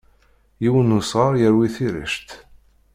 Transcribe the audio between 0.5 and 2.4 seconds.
Yiwen n usɣar yerwi tirect.